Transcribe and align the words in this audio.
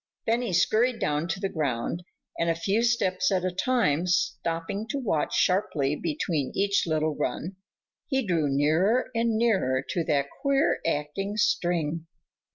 Then 0.25 0.41
he 0.41 0.51
scurried 0.51 0.97
down 0.97 1.27
to 1.27 1.39
the 1.39 1.47
ground 1.47 2.01
and, 2.39 2.49
a 2.49 2.55
few 2.55 2.81
steps 2.81 3.31
at 3.31 3.45
a 3.45 3.51
time, 3.51 4.07
stopping 4.07 4.87
to 4.87 4.97
watch 4.97 5.35
sharply 5.35 5.95
between 5.95 6.51
each 6.55 6.87
little 6.87 7.15
run, 7.15 7.57
he 8.07 8.25
drew 8.25 8.47
nearer 8.49 9.11
and 9.13 9.35
nearer 9.37 9.85
to 9.89 10.03
that 10.05 10.25
queer 10.41 10.79
acting 10.87 11.37
string. 11.37 12.07